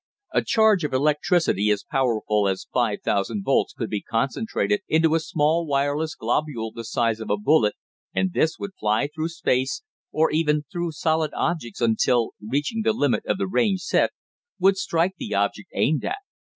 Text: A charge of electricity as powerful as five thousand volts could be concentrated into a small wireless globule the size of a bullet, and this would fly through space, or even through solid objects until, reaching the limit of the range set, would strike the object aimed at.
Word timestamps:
A 0.33 0.41
charge 0.43 0.83
of 0.83 0.93
electricity 0.93 1.69
as 1.69 1.83
powerful 1.83 2.47
as 2.47 2.65
five 2.73 3.03
thousand 3.05 3.43
volts 3.45 3.73
could 3.73 3.91
be 3.91 4.01
concentrated 4.01 4.81
into 4.87 5.13
a 5.13 5.19
small 5.19 5.67
wireless 5.67 6.15
globule 6.15 6.71
the 6.71 6.83
size 6.83 7.19
of 7.19 7.29
a 7.29 7.37
bullet, 7.37 7.75
and 8.11 8.33
this 8.33 8.57
would 8.57 8.71
fly 8.79 9.09
through 9.13 9.27
space, 9.29 9.83
or 10.11 10.31
even 10.31 10.63
through 10.71 10.93
solid 10.93 11.29
objects 11.35 11.81
until, 11.81 12.31
reaching 12.41 12.81
the 12.81 12.93
limit 12.93 13.23
of 13.27 13.37
the 13.37 13.45
range 13.45 13.81
set, 13.81 14.09
would 14.57 14.75
strike 14.75 15.13
the 15.19 15.35
object 15.35 15.69
aimed 15.75 16.03
at. 16.03 16.17